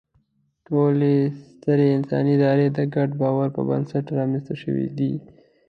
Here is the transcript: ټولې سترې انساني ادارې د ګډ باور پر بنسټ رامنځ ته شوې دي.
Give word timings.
ټولې 0.67 1.15
سترې 1.43 1.87
انساني 1.97 2.33
ادارې 2.37 2.67
د 2.77 2.79
ګډ 2.95 3.09
باور 3.21 3.47
پر 3.55 3.63
بنسټ 3.69 4.05
رامنځ 4.17 4.43
ته 4.47 4.53
شوې 4.61 4.87
دي. 4.97 5.13